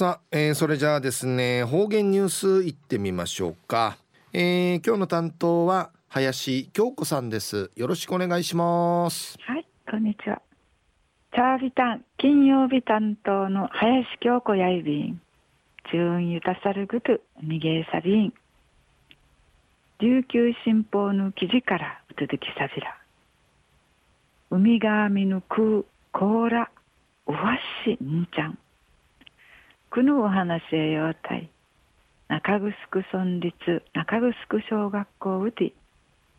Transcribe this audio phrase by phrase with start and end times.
[0.00, 3.98] さあ、えー、それじゃあですね方言ニュースいってみましょうか、
[4.32, 7.70] えー、今日の担当は林京子さんです。
[7.76, 9.36] よろしくお願いします。
[9.42, 10.40] はいこんにちは。
[11.34, 15.20] チャービタン金曜日担当の林京子やいびん。
[15.92, 18.32] 中ゆたさるぐとにげさびん
[19.98, 22.96] 琉球新報の記事からうつづきさびら。
[24.50, 26.70] 海がみぬくこうら
[27.26, 28.58] うわしんちゃん。
[29.90, 31.50] くぬお話へようたい。
[32.28, 35.72] 中城村立中城小学校うて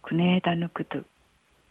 [0.02, 1.00] くねえだぬくと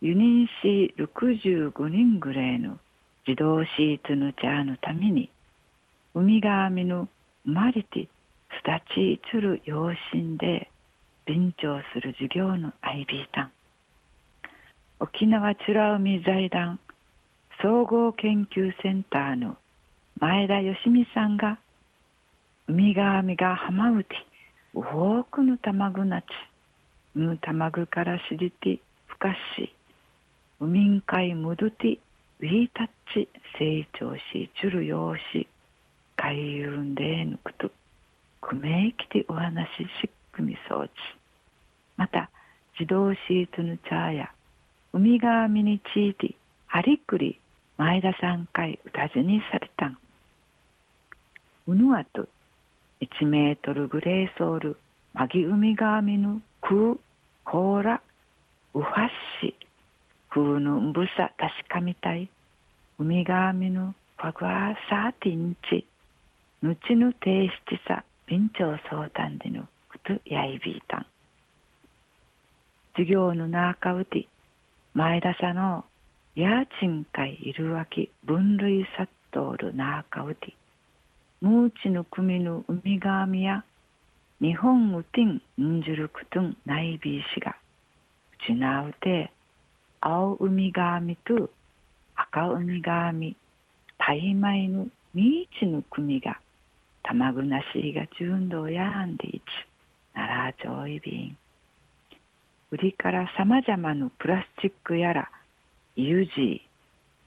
[0.02, 2.78] ユニンシー65人ぐらいの
[3.26, 5.30] 自動シーツの茶のために
[6.14, 7.08] 海がみぬ
[7.46, 8.08] まりて
[8.50, 10.68] すだちいつる養親で
[11.24, 13.52] 便調する授業のアイビータン。
[14.98, 16.78] 沖縄美ら海財団
[17.62, 19.56] 総合研究センターの
[20.18, 21.58] 前田よしみさんが
[22.70, 24.14] 海がみが浜うて
[24.72, 26.26] 多くの卵なち
[27.16, 29.74] ぬ卵からしりてふかし
[30.60, 31.98] 海んかいむどて
[32.38, 35.48] ウィータッチ成長しちゅるようし
[36.16, 37.72] 海遊んでぬくと。
[38.40, 40.92] くめいきてお話ししっくみそうち
[41.96, 42.30] また
[42.78, 44.30] 自動シートの茶や
[44.92, 46.36] 海がみにちいて
[46.68, 47.40] ありくり
[47.78, 49.98] 前田さんかい歌じにされたん。
[51.66, 52.28] うぬあと
[53.00, 54.76] 1メートルグレーソール
[55.14, 56.98] マギウミガーミヌクー
[57.44, 58.02] コーラ
[58.74, 59.08] ウファッ
[59.40, 59.54] シ
[60.30, 62.30] クーヌンブサ確かみたい
[62.98, 65.86] ウミガーミヌファグワーサーティンチ
[66.62, 71.06] ぬちぬ提出さ便長相談でぬくとやいびいたん
[72.92, 74.28] 授業の中うて
[74.92, 75.84] 前田さの
[76.34, 80.54] やちんかいいるわき分類さっとおる中うて
[81.40, 83.64] ムーチの組の海がみや
[84.42, 87.56] 日本うてんんじゅるくとんないびいしが
[88.34, 89.32] うちなうて
[90.02, 91.48] 青海がみと
[92.14, 93.36] 赤海がみ
[93.98, 96.38] たいまいのみいちの組が
[97.02, 99.42] たまぐなしが純道やんでいち
[100.14, 101.36] ならちょいびん
[102.70, 105.30] 売りからさまざまなプラスチックやら
[105.96, 106.62] ユジ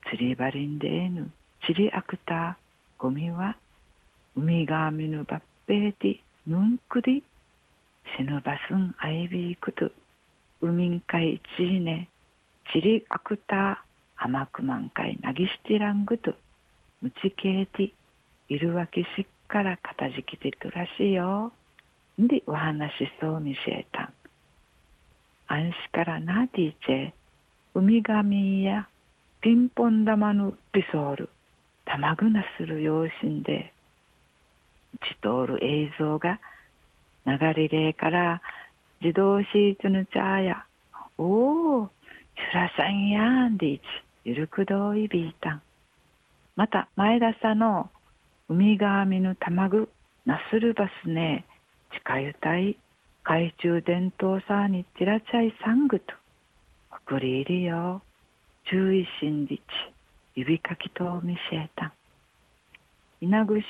[0.09, 1.31] 釣り針んでえぬ
[1.66, 2.57] ちりあくた
[3.00, 3.57] ゴミは
[4.36, 7.24] 海がみぬばっぺーてぬんくり
[8.18, 9.92] しぬばすんあいびいくと
[10.62, 12.10] 海んかいちいね
[12.74, 13.84] ちりあくた
[14.18, 16.34] あまくまんかいなぎしちらんぐと
[17.02, 17.92] むちけーて
[18.50, 21.52] いるわけしっからかたじきてとらしいよ。
[22.22, 24.14] んでお話しそうみせえたん。
[25.48, 27.12] あんしからなティーチェ
[27.76, 28.88] 海がみや
[29.42, 31.30] ピンポン玉のピソール。
[31.86, 33.74] たまぐなする用心で。
[35.02, 36.40] ちとる映像が
[37.26, 38.42] 流れれから
[39.02, 40.66] 自動シートの茶や
[41.18, 41.90] おお
[42.36, 43.84] シュラさんやんでいち
[44.26, 45.62] ゆるくどいびいたん
[46.56, 47.90] また前田さんの
[48.50, 49.88] 海がみの卵
[50.26, 51.46] なするバスね
[51.92, 52.78] 近ゆたい
[53.24, 56.14] 懐中電灯さにちらちゃいさんぐと
[57.06, 58.02] 送り入りよ。
[58.70, 59.62] 注意心理ち
[60.36, 61.92] 指かきと見せえたん。
[63.23, 63.63] 稲串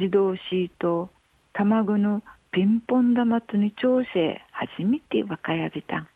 [0.00, 1.10] 自動シート
[1.52, 5.98] 卵のピンポン玉とに調整初めて若やびた。
[5.98, 6.08] ん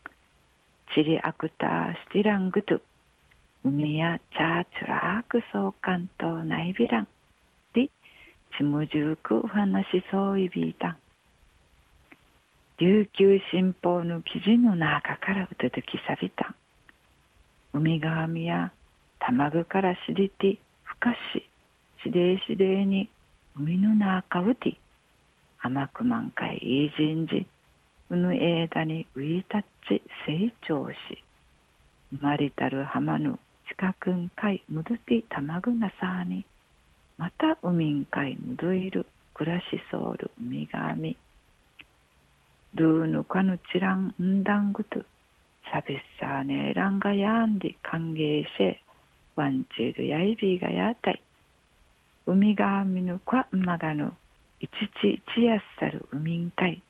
[0.95, 2.81] チリアクタースティラングト
[3.63, 7.07] 海やチャーチュラーク相関とないびらん
[7.75, 7.91] で
[8.57, 10.87] ちむじゅうくお話しそういびいた。
[10.87, 10.97] ん
[12.79, 16.49] 琉球新報の記事の中からうとときさびた。
[16.49, 16.55] ん
[17.73, 18.71] 海がみや
[19.19, 21.47] 卵からしりてふかし
[22.03, 23.09] しでしでに
[23.57, 24.77] 海の中うて
[25.59, 27.45] 甘く満開いいじんじ
[28.09, 30.95] うぬえだにういたっち成長し
[32.11, 36.45] 生まれたる浜の近くんかいむどてたまぐなさあに
[37.17, 41.15] また海んかいむどいる暮らしそうる海がみ
[42.73, 44.99] ルーヌかぬちらんうんだんぐと
[45.71, 48.81] さびっさあねえらんがやんで歓迎せ
[49.35, 50.07] ワンチール
[52.27, 54.13] やいびが海がみぬかまがぬ
[54.59, 54.71] いち
[55.01, 56.81] ちちやっさる海んかい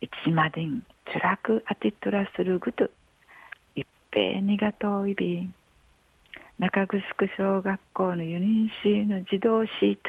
[0.00, 0.82] いちまでん
[1.12, 2.90] つらくあてとらするぐと
[3.76, 5.54] いっぺいにがとういびん
[6.58, 7.00] 中城
[7.36, 10.00] 小学校のユニンシーの自動シート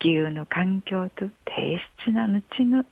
[0.00, 2.84] 地球の環境と低質なぬちぬ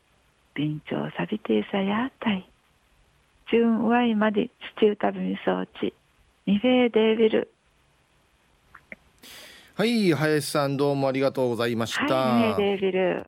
[0.55, 2.49] 便長さびてさやたい。
[3.51, 4.51] 中ワイまで地
[4.81, 5.95] 中食べみ装置
[6.47, 7.51] ニフェーデービル
[9.79, 13.23] はい林さんどうもありがとうございました、はい、デビル